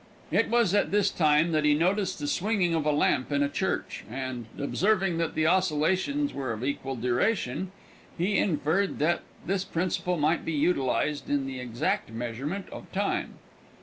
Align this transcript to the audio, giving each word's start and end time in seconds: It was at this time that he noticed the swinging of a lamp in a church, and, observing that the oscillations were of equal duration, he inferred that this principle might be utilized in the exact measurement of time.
It 0.31 0.49
was 0.49 0.73
at 0.73 0.89
this 0.89 1.11
time 1.11 1.51
that 1.51 1.63
he 1.63 1.75
noticed 1.75 2.17
the 2.17 2.25
swinging 2.25 2.73
of 2.73 2.87
a 2.87 2.91
lamp 2.91 3.31
in 3.31 3.43
a 3.43 3.47
church, 3.47 4.03
and, 4.09 4.47
observing 4.57 5.19
that 5.19 5.35
the 5.35 5.45
oscillations 5.45 6.33
were 6.33 6.51
of 6.53 6.63
equal 6.63 6.95
duration, 6.95 7.71
he 8.17 8.39
inferred 8.39 8.97
that 8.97 9.21
this 9.45 9.63
principle 9.63 10.17
might 10.17 10.43
be 10.43 10.53
utilized 10.53 11.29
in 11.29 11.45
the 11.45 11.59
exact 11.59 12.09
measurement 12.11 12.65
of 12.71 12.91
time. 12.91 13.35